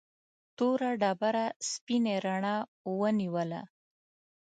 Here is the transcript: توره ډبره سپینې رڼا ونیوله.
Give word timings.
توره 0.57 0.91
ډبره 1.01 1.45
سپینې 1.69 2.15
رڼا 2.25 2.55
ونیوله. 2.99 3.61